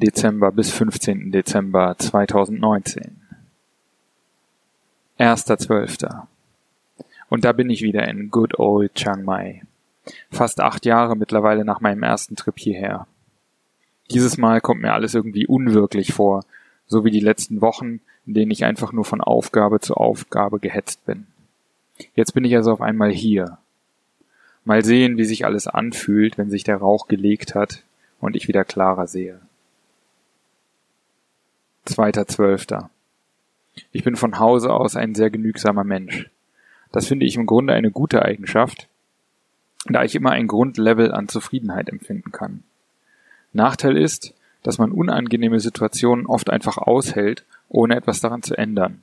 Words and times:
Dezember 0.00 0.50
bis 0.50 0.70
15. 0.70 1.30
Dezember 1.30 1.94
2019. 1.98 3.20
1.12. 5.18 6.22
Und 7.28 7.44
da 7.44 7.52
bin 7.52 7.68
ich 7.68 7.82
wieder 7.82 8.08
in 8.08 8.30
good 8.30 8.58
old 8.58 8.94
Chiang 8.94 9.24
Mai. 9.24 9.62
Fast 10.30 10.60
acht 10.60 10.86
Jahre 10.86 11.16
mittlerweile 11.16 11.66
nach 11.66 11.82
meinem 11.82 12.02
ersten 12.02 12.34
Trip 12.34 12.58
hierher. 12.58 13.06
Dieses 14.10 14.38
Mal 14.38 14.62
kommt 14.62 14.80
mir 14.80 14.94
alles 14.94 15.14
irgendwie 15.14 15.46
unwirklich 15.46 16.14
vor, 16.14 16.44
so 16.86 17.04
wie 17.04 17.10
die 17.10 17.20
letzten 17.20 17.60
Wochen, 17.60 18.00
in 18.24 18.32
denen 18.32 18.50
ich 18.50 18.64
einfach 18.64 18.92
nur 18.92 19.04
von 19.04 19.20
Aufgabe 19.20 19.80
zu 19.80 19.94
Aufgabe 19.94 20.60
gehetzt 20.60 21.04
bin. 21.04 21.26
Jetzt 22.14 22.32
bin 22.32 22.44
ich 22.44 22.56
also 22.56 22.72
auf 22.72 22.80
einmal 22.80 23.10
hier. 23.10 23.58
Mal 24.64 24.82
sehen, 24.82 25.18
wie 25.18 25.26
sich 25.26 25.44
alles 25.44 25.66
anfühlt, 25.66 26.38
wenn 26.38 26.48
sich 26.48 26.64
der 26.64 26.78
Rauch 26.78 27.06
gelegt 27.06 27.54
hat 27.54 27.82
und 28.18 28.34
ich 28.34 28.48
wieder 28.48 28.64
klarer 28.64 29.06
sehe. 29.06 29.40
Zweiter 31.84 32.26
Zwölfter. 32.26 32.90
Ich 33.90 34.04
bin 34.04 34.16
von 34.16 34.38
Hause 34.38 34.72
aus 34.72 34.96
ein 34.96 35.14
sehr 35.14 35.30
genügsamer 35.30 35.84
Mensch. 35.84 36.28
Das 36.92 37.06
finde 37.06 37.26
ich 37.26 37.36
im 37.36 37.46
Grunde 37.46 37.72
eine 37.72 37.90
gute 37.90 38.22
Eigenschaft, 38.22 38.88
da 39.86 40.04
ich 40.04 40.14
immer 40.14 40.30
ein 40.32 40.46
Grundlevel 40.46 41.12
an 41.12 41.28
Zufriedenheit 41.28 41.88
empfinden 41.88 42.32
kann. 42.32 42.62
Nachteil 43.52 43.96
ist, 43.96 44.34
dass 44.62 44.78
man 44.78 44.92
unangenehme 44.92 45.58
Situationen 45.58 46.26
oft 46.26 46.50
einfach 46.50 46.76
aushält, 46.78 47.44
ohne 47.68 47.96
etwas 47.96 48.20
daran 48.20 48.42
zu 48.42 48.56
ändern. 48.56 49.00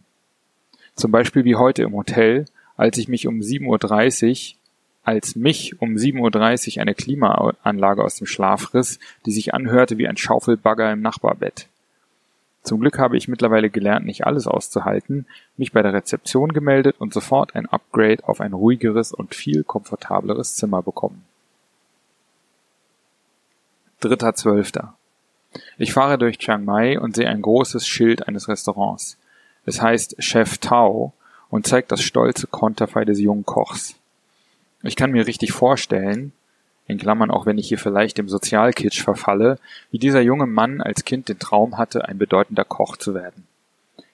Zum 0.95 1.11
Beispiel 1.11 1.45
wie 1.45 1.55
heute 1.55 1.83
im 1.83 1.93
Hotel, 1.93 2.45
als 2.75 2.97
ich 2.97 3.07
mich 3.07 3.27
um 3.27 3.39
7.30 3.39 4.51
Uhr, 4.53 4.57
als 5.03 5.35
mich 5.35 5.81
um 5.81 5.95
7.30 5.95 6.75
Uhr 6.75 6.81
eine 6.81 6.93
Klimaanlage 6.93 8.03
aus 8.03 8.17
dem 8.17 8.27
Schlaf 8.27 8.73
riss, 8.73 8.99
die 9.25 9.31
sich 9.31 9.53
anhörte 9.53 9.97
wie 9.97 10.07
ein 10.07 10.17
Schaufelbagger 10.17 10.91
im 10.91 11.01
Nachbarbett. 11.01 11.67
Zum 12.67 12.81
Glück 12.81 12.99
habe 12.99 13.15
ich 13.15 13.29
mittlerweile 13.29 13.69
gelernt, 13.69 14.05
nicht 14.05 14.27
alles 14.27 14.45
auszuhalten, 14.45 15.25
mich 15.55 15.71
bei 15.71 15.81
der 15.81 15.93
Rezeption 15.93 16.51
gemeldet 16.51 16.97
und 16.99 17.13
sofort 17.13 17.55
ein 17.55 17.65
Upgrade 17.65 18.27
auf 18.27 18.41
ein 18.41 18.51
ruhigeres 18.51 19.13
und 19.13 19.33
viel 19.33 19.63
komfortableres 19.63 20.55
Zimmer 20.55 20.81
bekommen. 20.81 21.23
Dritter 24.01 24.35
Zwölfter. 24.35 24.95
Ich 25.77 25.93
fahre 25.93 26.17
durch 26.17 26.39
Chiang 26.39 26.65
Mai 26.65 26.99
und 26.99 27.15
sehe 27.15 27.29
ein 27.29 27.41
großes 27.41 27.87
Schild 27.87 28.27
eines 28.27 28.49
Restaurants. 28.49 29.17
Es 29.65 29.81
heißt 29.81 30.21
Chef 30.21 30.57
Tao 30.57 31.13
und 31.49 31.67
zeigt 31.67 31.93
das 31.93 32.01
stolze 32.01 32.47
Konterfei 32.47 33.05
des 33.05 33.21
jungen 33.21 33.45
Kochs. 33.45 33.95
Ich 34.83 34.97
kann 34.97 35.13
mir 35.13 35.25
richtig 35.25 35.53
vorstellen, 35.53 36.33
in 36.87 36.97
Klammern 36.97 37.31
auch 37.31 37.45
wenn 37.45 37.57
ich 37.57 37.67
hier 37.67 37.77
vielleicht 37.77 38.17
dem 38.17 38.29
Sozialkitsch 38.29 39.03
verfalle, 39.03 39.59
wie 39.91 39.99
dieser 39.99 40.21
junge 40.21 40.47
Mann 40.47 40.81
als 40.81 41.03
Kind 41.05 41.29
den 41.29 41.39
Traum 41.39 41.77
hatte, 41.77 42.07
ein 42.07 42.17
bedeutender 42.17 42.63
Koch 42.63 42.97
zu 42.97 43.13
werden. 43.13 43.45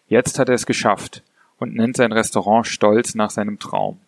Jetzt 0.07 0.39
hat 0.39 0.49
er 0.49 0.55
es 0.55 0.65
geschafft 0.65 1.23
und 1.59 1.75
nennt 1.75 1.95
sein 1.95 2.11
Restaurant 2.11 2.67
stolz 2.67 3.15
nach 3.15 3.29
seinem 3.29 3.59
Traum. 3.59 3.99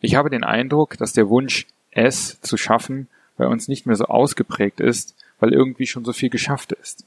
Ich 0.00 0.14
habe 0.14 0.30
den 0.30 0.44
Eindruck, 0.44 0.98
dass 0.98 1.12
der 1.12 1.28
Wunsch, 1.28 1.66
es 1.90 2.40
zu 2.42 2.58
schaffen, 2.58 3.08
bei 3.38 3.46
uns 3.46 3.68
nicht 3.68 3.86
mehr 3.86 3.96
so 3.96 4.04
ausgeprägt 4.04 4.80
ist, 4.80 5.14
weil 5.40 5.52
irgendwie 5.52 5.86
schon 5.86 6.04
so 6.04 6.12
viel 6.12 6.30
geschafft 6.30 6.72
ist. 6.72 7.04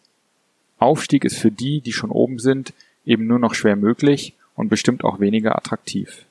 Aufstieg 0.79 1.25
ist 1.25 1.37
für 1.37 1.51
die, 1.51 1.81
die 1.81 1.93
schon 1.93 2.09
oben 2.09 2.39
sind, 2.39 2.73
eben 3.05 3.27
nur 3.27 3.39
noch 3.39 3.53
schwer 3.53 3.75
möglich 3.75 4.33
und 4.55 4.69
bestimmt 4.69 5.03
auch 5.03 5.19
weniger 5.19 5.55
attraktiv. 5.55 6.25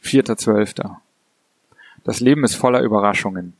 Vierter 0.00 0.36
Zwölfter. 0.36 1.00
Das 2.08 2.20
Leben 2.20 2.42
ist 2.42 2.54
voller 2.54 2.80
Überraschungen. 2.80 3.52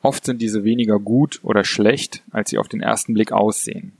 Oft 0.00 0.24
sind 0.24 0.40
diese 0.40 0.64
weniger 0.64 0.98
gut 0.98 1.40
oder 1.42 1.62
schlecht, 1.62 2.22
als 2.30 2.48
sie 2.48 2.56
auf 2.56 2.68
den 2.68 2.80
ersten 2.80 3.12
Blick 3.12 3.32
aussehen. 3.32 3.92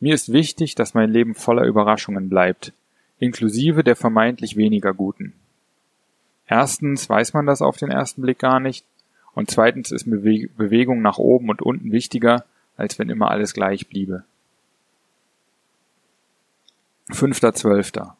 Mir 0.00 0.14
ist 0.14 0.32
wichtig, 0.32 0.74
dass 0.74 0.94
mein 0.94 1.10
Leben 1.10 1.34
voller 1.34 1.66
Überraschungen 1.66 2.30
bleibt, 2.30 2.72
inklusive 3.18 3.84
der 3.84 3.96
vermeintlich 3.96 4.56
weniger 4.56 4.94
guten. 4.94 5.34
Erstens 6.46 7.06
weiß 7.06 7.34
man 7.34 7.44
das 7.44 7.60
auf 7.60 7.76
den 7.76 7.90
ersten 7.90 8.22
Blick 8.22 8.38
gar 8.38 8.60
nicht, 8.60 8.86
und 9.34 9.50
zweitens 9.50 9.90
ist 9.90 10.08
Bewegung 10.08 11.02
nach 11.02 11.18
oben 11.18 11.50
und 11.50 11.60
unten 11.60 11.92
wichtiger, 11.92 12.46
als 12.78 12.98
wenn 12.98 13.10
immer 13.10 13.30
alles 13.30 13.52
gleich 13.52 13.88
bliebe. 13.88 14.24
Fünfter 17.10 17.52
Zwölfter. 17.52 18.16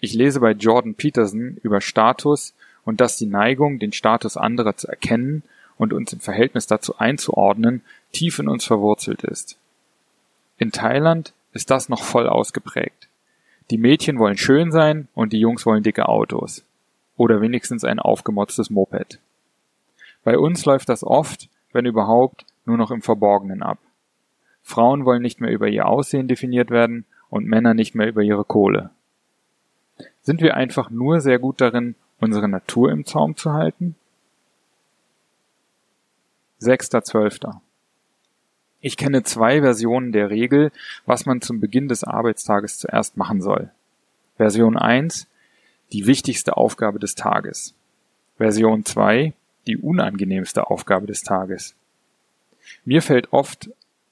Ich 0.00 0.14
lese 0.14 0.40
bei 0.40 0.52
Jordan 0.52 0.94
Peterson 0.94 1.58
über 1.62 1.82
Status 1.82 2.54
und 2.84 3.00
dass 3.00 3.16
die 3.16 3.26
Neigung, 3.26 3.78
den 3.78 3.92
Status 3.92 4.36
anderer 4.36 4.76
zu 4.76 4.88
erkennen 4.88 5.42
und 5.76 5.92
uns 5.92 6.12
im 6.12 6.20
Verhältnis 6.20 6.66
dazu 6.66 6.98
einzuordnen, 6.98 7.82
tief 8.12 8.38
in 8.38 8.48
uns 8.48 8.64
verwurzelt 8.64 9.24
ist. 9.24 9.56
In 10.58 10.72
Thailand 10.72 11.32
ist 11.52 11.70
das 11.70 11.88
noch 11.88 12.02
voll 12.02 12.28
ausgeprägt. 12.28 13.08
Die 13.70 13.78
Mädchen 13.78 14.18
wollen 14.18 14.36
schön 14.36 14.70
sein 14.70 15.08
und 15.14 15.32
die 15.32 15.40
Jungs 15.40 15.64
wollen 15.66 15.82
dicke 15.82 16.08
Autos. 16.08 16.64
Oder 17.16 17.40
wenigstens 17.40 17.84
ein 17.84 17.98
aufgemotztes 17.98 18.70
Moped. 18.70 19.18
Bei 20.24 20.38
uns 20.38 20.64
läuft 20.64 20.88
das 20.88 21.04
oft, 21.04 21.48
wenn 21.72 21.86
überhaupt, 21.86 22.44
nur 22.64 22.76
noch 22.76 22.90
im 22.90 23.02
Verborgenen 23.02 23.62
ab. 23.62 23.78
Frauen 24.62 25.04
wollen 25.04 25.22
nicht 25.22 25.40
mehr 25.40 25.50
über 25.50 25.68
ihr 25.68 25.86
Aussehen 25.86 26.28
definiert 26.28 26.70
werden 26.70 27.04
und 27.28 27.46
Männer 27.46 27.74
nicht 27.74 27.94
mehr 27.94 28.08
über 28.08 28.22
ihre 28.22 28.44
Kohle. 28.44 28.90
Sind 30.22 30.40
wir 30.40 30.54
einfach 30.56 30.90
nur 30.90 31.20
sehr 31.20 31.38
gut 31.38 31.60
darin, 31.60 31.96
unsere 32.22 32.48
Natur 32.48 32.92
im 32.92 33.04
Zaum 33.04 33.36
zu 33.36 33.52
halten? 33.52 33.96
Sechster 36.58 37.02
Zwölfter. 37.02 37.60
Ich 38.80 38.96
kenne 38.96 39.24
zwei 39.24 39.60
Versionen 39.60 40.12
der 40.12 40.30
Regel, 40.30 40.70
was 41.04 41.26
man 41.26 41.40
zum 41.40 41.58
Beginn 41.58 41.88
des 41.88 42.04
Arbeitstages 42.04 42.78
zuerst 42.78 43.16
machen 43.16 43.42
soll. 43.42 43.70
Version 44.36 44.76
1, 44.76 45.26
die 45.92 46.06
wichtigste 46.06 46.56
Aufgabe 46.56 47.00
des 47.00 47.16
Tages. 47.16 47.74
Version 48.38 48.84
2, 48.84 49.32
die 49.66 49.76
unangenehmste 49.76 50.70
Aufgabe 50.70 51.06
des 51.06 51.22
Tages. 51.22 51.74
Mir 52.84 53.02
fällt 53.02 53.32
oft, 53.32 53.68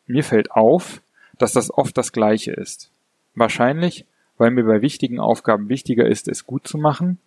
mir 0.07 0.25
fällt 0.25 0.51
auf, 0.51 1.01
dass 1.39 1.53
das 1.53 1.73
oft 1.73 1.97
das 1.97 2.11
gleiche 2.11 2.51
ist. 2.51 2.91
Wahrscheinlich, 3.37 4.05
weil 4.37 4.51
mir 4.51 4.65
bei 4.65 4.83
wichtigen 4.83 5.21
Aufgaben 5.21 5.69
wichtiger 5.69 6.07
ist, 6.07 6.27
es 6.27 6.45
gut 6.45 6.67
zu 6.67 6.77
machen 6.77 7.19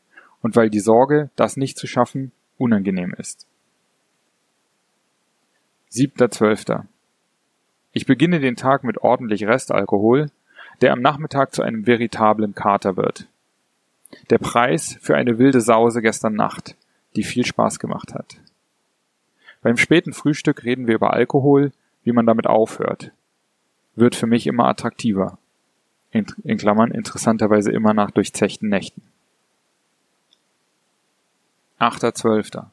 und 0.44 0.56
weil 0.56 0.70
die 0.70 0.80
Sorge, 0.80 1.32
das 1.36 1.58
nicht 1.58 1.80
zu 1.80 1.88
schaffen, 1.88 2.32
unangenehm 2.60 3.16
ist. 3.18 3.48
Siebter 5.90 6.30
Zwölfter. 6.30 6.86
Ich 7.94 8.06
beginne 8.06 8.40
den 8.40 8.56
Tag 8.56 8.84
mit 8.84 9.00
ordentlich 9.00 9.46
Restalkohol, 9.46 10.30
der 10.82 10.92
am 10.92 11.02
Nachmittag 11.02 11.54
zu 11.54 11.64
einem 11.64 11.88
veritablen 11.88 12.54
Kater 12.54 12.98
wird. 12.98 13.28
Der 14.30 14.38
Preis 14.38 14.98
für 15.02 15.16
eine 15.16 15.40
wilde 15.40 15.62
Sause 15.62 16.02
gestern 16.02 16.36
Nacht, 16.36 16.76
die 17.16 17.24
viel 17.24 17.46
Spaß 17.46 17.80
gemacht 17.80 18.14
hat. 18.14 18.38
Beim 19.62 19.78
späten 19.78 20.14
Frühstück 20.14 20.64
reden 20.64 20.88
wir 20.88 20.96
über 20.96 21.14
Alkohol, 21.14 21.72
wie 22.04 22.12
man 22.12 22.26
damit 22.26 22.48
aufhört. 22.48 23.12
Wird 23.96 24.16
für 24.16 24.28
mich 24.28 24.46
immer 24.46 24.68
attraktiver. 24.68 25.38
In, 26.12 26.26
in 26.44 26.58
Klammern 26.58 26.92
interessanterweise 26.92 27.72
immer 27.72 27.94
nach 27.94 28.12
durchzechten 28.12 28.68
Nächten. 28.68 29.13
8.12. 31.80 32.66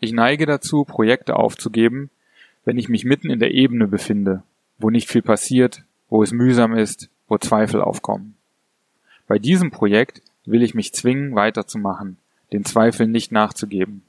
Ich 0.00 0.12
neige 0.12 0.46
dazu, 0.46 0.84
Projekte 0.84 1.36
aufzugeben, 1.36 2.10
wenn 2.64 2.78
ich 2.78 2.88
mich 2.88 3.04
mitten 3.04 3.30
in 3.30 3.38
der 3.38 3.52
Ebene 3.52 3.88
befinde, 3.88 4.42
wo 4.78 4.90
nicht 4.90 5.08
viel 5.08 5.22
passiert, 5.22 5.82
wo 6.08 6.22
es 6.22 6.32
mühsam 6.32 6.74
ist, 6.74 7.08
wo 7.28 7.38
Zweifel 7.38 7.80
aufkommen. 7.80 8.34
Bei 9.26 9.38
diesem 9.38 9.70
Projekt 9.70 10.22
will 10.44 10.62
ich 10.62 10.74
mich 10.74 10.92
zwingen, 10.92 11.34
weiterzumachen, 11.34 12.16
den 12.52 12.64
Zweifeln 12.64 13.10
nicht 13.10 13.32
nachzugeben. 13.32 14.02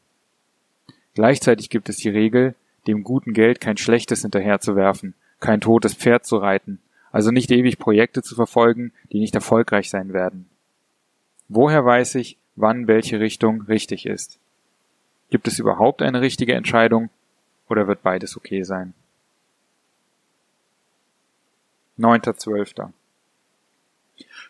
Gleichzeitig 1.14 1.70
gibt 1.70 1.90
es 1.90 1.98
die 1.98 2.10
Regel, 2.10 2.56
dem 2.88 3.04
guten 3.04 3.34
Geld 3.34 3.62
kein 3.62 3.78
schlechtes 3.78 4.24
hinterherzuwerfen, 4.24 5.14
kein 5.40 5.62
totes 5.62 5.94
Pferd 5.94 6.26
zu 6.26 6.38
reiten, 6.38 6.80
also 7.12 7.32
nicht 7.32 7.52
ewig 7.52 7.78
Projekte 7.78 8.24
zu 8.24 8.36
verfolgen, 8.36 8.92
die 9.12 9.20
nicht 9.20 9.36
erfolgreich 9.36 9.90
sein 9.90 10.12
werden. 10.12 10.50
Woher 11.48 11.86
weiß 11.86 12.16
ich, 12.16 12.38
wann 12.56 12.88
welche 12.88 13.20
Richtung 13.20 13.62
richtig 13.64 14.06
ist. 14.06 14.40
Gibt 15.30 15.48
es 15.48 15.60
überhaupt 15.60 16.02
eine 16.02 16.22
richtige 16.22 16.54
Entscheidung 16.54 17.10
oder 17.68 17.88
wird 17.88 18.04
beides 18.04 18.38
okay 18.38 18.64
sein? 18.64 18.94
9.12. 22.00 22.90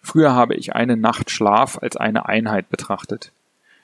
Früher 0.01 0.33
habe 0.33 0.55
ich 0.55 0.75
eine 0.75 0.97
Nacht 0.97 1.29
Schlaf 1.29 1.77
als 1.81 1.97
eine 1.97 2.27
Einheit 2.27 2.69
betrachtet. 2.69 3.31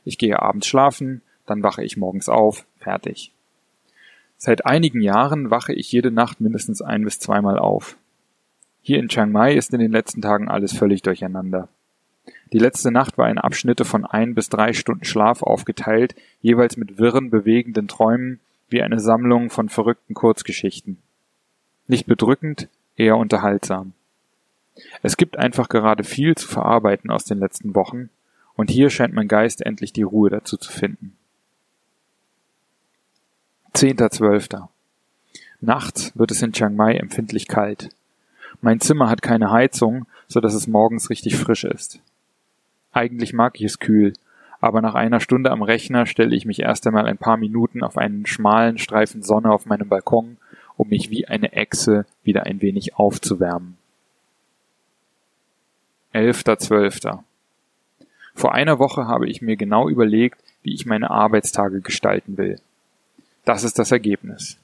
Ich 0.04 0.18
gehe 0.18 0.42
abends 0.42 0.68
schlafen, 0.68 1.22
dann 1.46 1.64
wache 1.64 1.84
ich 1.84 1.98
morgens 1.98 2.30
auf, 2.30 2.66
fertig. 2.78 3.32
Seit 4.38 4.66
einigen 4.66 5.02
Jahren 5.02 5.52
wache 5.52 5.74
ich 5.74 5.92
jede 5.92 6.12
Nacht 6.12 6.40
mindestens 6.40 6.82
ein 6.82 7.04
bis 7.04 7.20
zweimal 7.20 7.60
auf. 7.60 7.98
Hier 8.82 9.00
in 9.00 9.10
Chiang 9.10 9.32
Mai 9.32 9.54
ist 9.54 9.74
in 9.74 9.80
den 9.80 9.92
letzten 9.92 10.22
Tagen 10.22 10.48
alles 10.48 10.74
völlig 10.74 11.02
durcheinander. 11.02 11.68
Die 12.52 12.60
letzte 12.60 12.92
Nacht 12.92 13.18
war 13.18 13.30
in 13.30 13.38
Abschnitte 13.38 13.86
von 13.86 14.06
ein 14.06 14.34
bis 14.34 14.50
drei 14.50 14.74
Stunden 14.74 15.06
Schlaf 15.06 15.44
aufgeteilt, 15.44 16.16
jeweils 16.42 16.78
mit 16.78 16.98
wirren, 16.98 17.30
bewegenden 17.30 17.88
Träumen, 17.88 18.40
wie 18.70 18.82
eine 18.82 19.00
Sammlung 19.00 19.50
von 19.50 19.70
verrückten 19.70 20.14
Kurzgeschichten. 20.14 20.98
Nicht 21.88 22.08
bedrückend, 22.08 22.68
eher 22.96 23.18
unterhaltsam. 23.18 23.94
Es 25.04 25.18
gibt 25.18 25.38
einfach 25.38 25.70
gerade 25.70 26.04
viel 26.04 26.36
zu 26.36 26.48
verarbeiten 26.48 27.12
aus 27.12 27.26
den 27.26 27.40
letzten 27.40 27.76
Wochen, 27.76 28.10
und 28.56 28.70
hier 28.70 28.90
scheint 28.90 29.14
mein 29.14 29.28
Geist 29.28 29.62
endlich 29.62 29.94
die 29.94 30.04
Ruhe 30.04 30.30
dazu 30.30 30.58
zu 30.58 30.72
finden. 30.72 31.16
Zehnter 33.74 34.10
Zwölfter. 34.12 34.70
Nachts 35.62 36.12
wird 36.18 36.32
es 36.32 36.42
in 36.42 36.52
Chiang 36.52 36.76
Mai 36.76 36.96
empfindlich 36.96 37.48
kalt. 37.48 37.90
Mein 38.62 38.82
Zimmer 38.82 39.10
hat 39.10 39.22
keine 39.22 39.52
Heizung, 39.52 40.08
so 40.28 40.42
dass 40.42 40.54
es 40.54 40.68
morgens 40.68 41.10
richtig 41.10 41.38
frisch 41.38 41.64
ist. 41.64 42.02
Eigentlich 42.92 43.34
mag 43.34 43.56
ich 43.56 43.66
es 43.66 43.80
kühl, 43.80 44.14
aber 44.60 44.82
nach 44.82 44.96
einer 44.96 45.20
Stunde 45.20 45.52
am 45.52 45.62
Rechner 45.62 46.06
stelle 46.06 46.36
ich 46.36 46.46
mich 46.46 46.60
erst 46.60 46.86
einmal 46.88 47.06
ein 47.06 47.18
paar 47.18 47.38
Minuten 47.38 47.84
auf 47.84 47.98
einen 47.98 48.26
schmalen 48.26 48.78
Streifen 48.78 49.24
Sonne 49.24 49.52
auf 49.52 49.66
meinem 49.66 49.88
Balkon, 49.88 50.38
um 50.76 50.90
mich 50.90 51.10
wie 51.10 51.28
eine 51.28 51.54
Echse 51.54 52.06
wieder 52.24 52.44
ein 52.44 52.62
wenig 52.62 52.96
aufzuwärmen. 52.96 53.78
Elfter 56.12 56.58
Zwölfter. 56.58 57.24
Vor 58.34 58.54
einer 58.54 58.80
Woche 58.80 59.06
habe 59.08 59.28
ich 59.28 59.42
mir 59.42 59.58
genau 59.58 59.90
überlegt, 59.90 60.42
wie 60.64 60.74
ich 60.74 60.86
meine 60.86 61.12
Arbeitstage 61.12 61.82
gestalten 61.82 62.38
will. 62.38 62.60
Das 63.46 63.64
ist 63.64 63.80
das 63.80 63.92
Ergebnis. 63.92 64.58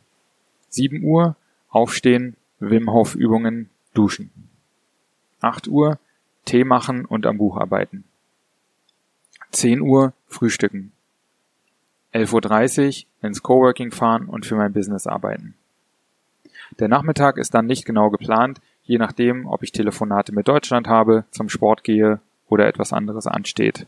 7 0.70 1.04
Uhr, 1.04 1.36
aufstehen, 1.70 2.36
Wim 2.60 2.92
Hof 2.92 3.16
Übungen, 3.16 3.70
duschen. 3.94 4.32
8 5.42 5.68
Uhr, 5.68 6.00
Tee 6.46 6.64
machen 6.64 7.06
und 7.06 7.26
am 7.26 7.38
Buch 7.38 7.58
arbeiten. 7.58 8.04
10 9.56 9.80
Uhr, 9.80 10.14
frühstücken. 10.28 10.92
11.30 12.14 13.06
Uhr 13.06 13.28
ins 13.28 13.42
Coworking 13.42 13.92
fahren 13.92 14.28
und 14.28 14.46
für 14.46 14.56
mein 14.56 14.74
Business 14.74 15.08
arbeiten. 15.08 15.56
Der 16.80 16.90
Nachmittag 16.90 17.38
ist 17.38 17.54
dann 17.54 17.66
nicht 17.66 17.86
genau 17.86 18.10
geplant, 18.10 18.60
je 18.84 18.98
nachdem, 18.98 19.46
ob 19.46 19.64
ich 19.64 19.72
Telefonate 19.72 20.34
mit 20.34 20.48
Deutschland 20.48 20.88
habe, 20.88 21.24
zum 21.32 21.48
Sport 21.48 21.84
gehe 21.84 22.20
oder 22.50 22.68
etwas 22.68 22.92
anderes 22.92 23.28
ansteht. 23.28 23.88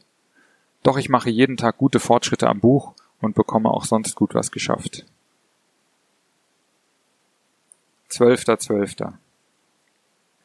Doch 0.84 0.98
ich 0.98 1.10
mache 1.10 1.30
jeden 1.30 1.58
Tag 1.58 1.78
gute 1.78 2.00
Fortschritte 2.00 2.48
am 2.48 2.62
Buch 2.62 2.94
und 3.20 3.36
bekomme 3.36 3.70
auch 3.70 3.84
sonst 3.84 4.16
gut 4.16 4.36
was 4.36 4.52
geschafft. 4.52 5.06
12.12. 8.10 9.14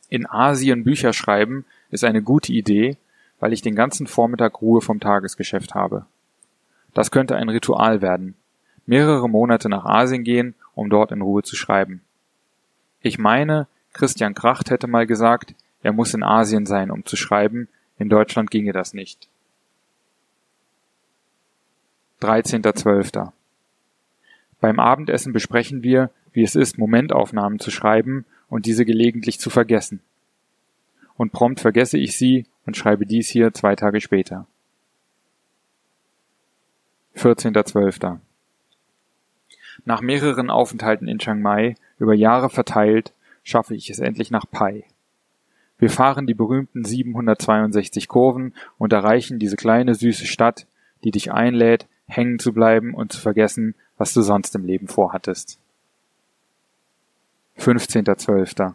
In 0.09 0.27
Asien 0.29 0.83
Bücher 0.83 1.13
schreiben 1.13 1.65
ist 1.91 2.03
eine 2.03 2.23
gute 2.23 2.53
Idee, 2.53 2.97
weil 3.43 3.53
ich 3.53 3.61
den 3.61 3.75
ganzen 3.75 4.07
Vormittag 4.07 4.63
Ruhe 4.63 4.81
vom 4.81 5.01
Tagesgeschäft 5.01 5.75
habe. 5.75 6.07
Das 6.95 7.11
könnte 7.11 7.35
ein 7.35 7.49
Ritual 7.49 8.01
werden. 8.01 8.37
Mehrere 8.87 9.29
Monate 9.29 9.69
nach 9.69 9.85
Asien 9.85 10.23
gehen, 10.23 10.55
um 10.77 10.89
dort 10.89 11.11
in 11.11 11.23
Ruhe 11.23 11.43
zu 11.43 11.57
schreiben. 11.57 12.03
Ich 13.01 13.19
meine, 13.19 13.67
Christian 13.95 14.35
Kracht 14.35 14.71
hätte 14.71 14.87
mal 14.87 15.09
gesagt, 15.09 15.57
er 15.83 15.93
muss 15.93 16.15
in 16.15 16.23
Asien 16.23 16.67
sein, 16.67 16.93
um 16.93 17.05
zu 17.05 17.17
schreiben, 17.17 17.67
in 17.99 18.09
Deutschland 18.09 18.49
ginge 18.53 18.73
das 18.73 18.95
nicht. 18.95 19.27
13.12. 22.21 23.33
Beim 24.61 24.79
Abendessen 24.79 25.33
besprechen 25.33 25.83
wir, 25.83 26.11
wie 26.33 26.45
es 26.45 26.55
ist, 26.55 26.79
Momentaufnahmen 26.79 27.59
zu 27.59 27.73
schreiben 27.73 28.25
und 28.49 28.67
diese 28.67 28.85
gelegentlich 28.85 29.41
zu 29.41 29.51
vergessen. 29.51 29.99
Und 31.17 31.33
prompt 31.33 31.59
vergesse 31.59 31.99
ich 31.99 32.17
sie 32.17 32.47
und 32.67 32.77
schreibe 32.77 33.07
dies 33.07 33.29
hier 33.29 33.53
zwei 33.53 33.77
Tage 33.77 34.01
später. 34.01 34.47
14.12. 37.17 38.19
Nach 39.85 40.01
mehreren 40.01 40.51
Aufenthalten 40.51 41.09
in 41.09 41.19
Chiang 41.19 41.41
Mai, 41.41 41.75
über 41.99 42.15
Jahre 42.15 42.51
verteilt, 42.51 43.13
schaffe 43.43 43.75
ich 43.75 43.91
es 43.91 43.99
endlich 43.99 44.31
nach 44.31 44.47
Pai. 44.51 44.85
Wir 45.79 45.91
fahren 45.91 46.27
die 46.27 46.35
berühmten 46.35 46.85
762 46.85 48.07
Kurven 48.07 48.55
und 48.79 48.93
erreichen 48.93 49.39
diese 49.39 49.57
kleine 49.57 49.95
süße 49.95 50.27
Stadt, 50.27 50.67
die 51.03 51.11
dich 51.11 51.33
einlädt, 51.33 51.87
hängen 52.07 52.39
zu 52.39 52.53
bleiben 52.53 52.95
und 52.95 53.13
zu 53.13 53.21
vergessen, 53.21 53.75
was 53.99 54.15
du 54.15 54.23
sonst 54.23 54.55
im 54.55 54.65
Leben 54.65 54.87
vorhattest. 54.87 55.59
15.12. 57.59 58.75